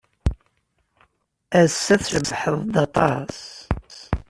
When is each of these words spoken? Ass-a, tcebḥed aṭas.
Ass-a, 1.61 1.95
tcebḥed 2.01 2.73
aṭas. 2.85 3.37